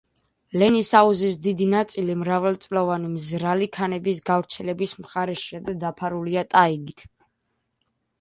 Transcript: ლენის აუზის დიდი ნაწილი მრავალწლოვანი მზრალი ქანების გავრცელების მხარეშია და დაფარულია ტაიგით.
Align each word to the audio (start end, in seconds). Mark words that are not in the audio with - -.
ლენის 0.59 0.87
აუზის 0.99 1.35
დიდი 1.47 1.65
ნაწილი 1.73 2.15
მრავალწლოვანი 2.21 3.09
მზრალი 3.11 3.67
ქანების 3.77 4.21
გავრცელების 4.31 4.95
მხარეშია 5.03 5.61
და 5.69 5.77
დაფარულია 5.85 6.45
ტაიგით. 6.55 7.05